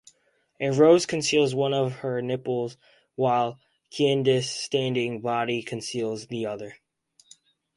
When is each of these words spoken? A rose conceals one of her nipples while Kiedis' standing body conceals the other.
A 0.59 0.71
rose 0.71 1.05
conceals 1.05 1.53
one 1.53 1.75
of 1.75 1.97
her 1.97 2.23
nipples 2.23 2.75
while 3.13 3.59
Kiedis' 3.91 4.45
standing 4.49 5.21
body 5.21 5.61
conceals 5.61 6.25
the 6.25 6.43
other. 6.47 6.77